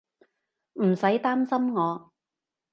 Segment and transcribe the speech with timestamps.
[0.81, 2.11] 唔使擔心我